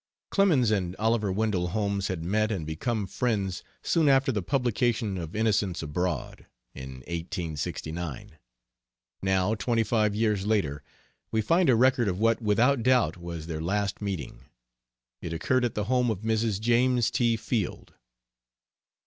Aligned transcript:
Clemens 0.31 0.71
and 0.71 0.95
Oliver 0.95 1.31
Wendell 1.31 1.67
Holmes 1.67 2.07
had 2.07 2.23
met 2.23 2.51
and 2.51 2.65
become 2.65 3.05
friends 3.05 3.61
soon 3.83 4.09
after 4.09 4.31
the 4.31 4.41
publication 4.41 5.15
of 5.15 5.35
Innocents 5.35 5.83
Abroad, 5.83 6.47
in 6.73 7.01
1869. 7.07 8.39
Now, 9.21 9.53
twenty 9.53 9.83
five 9.83 10.15
years 10.15 10.47
later, 10.47 10.81
we 11.29 11.39
find 11.43 11.69
a 11.69 11.75
record 11.75 12.07
of 12.07 12.17
what 12.17 12.41
without 12.41 12.81
doubt 12.81 13.15
was 13.15 13.45
their 13.45 13.61
last 13.61 14.01
meeting. 14.01 14.45
It 15.21 15.33
occurred 15.33 15.63
at 15.65 15.75
the 15.75 15.83
home 15.83 16.09
of 16.09 16.21
Mrs. 16.21 16.59
James 16.59 17.11
T. 17.11 17.37
Field. 17.37 17.93